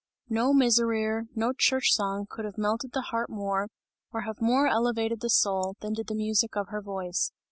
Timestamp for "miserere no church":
0.51-1.93